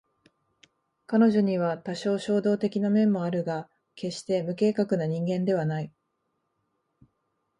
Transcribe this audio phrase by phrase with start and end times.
[1.05, 5.93] 彼女には多少衝動的な面もあるが決して無計画な人間ではない